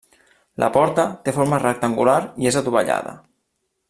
La 0.63 0.69
porta 0.77 1.03
té 1.27 1.33
forma 1.35 1.59
rectangular 1.67 2.17
i 2.45 2.51
és 2.53 2.59
adovellada. 2.63 3.15